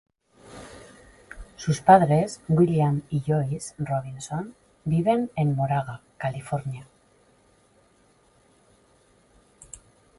Sus 1.57 1.79
padres, 1.79 2.41
William 2.47 3.03
y 3.11 3.19
Joyce 3.19 3.75
Robinson, 3.77 4.55
viven 4.83 5.29
en 5.35 5.55
Moraga, 5.55 6.01
California. 6.17 6.87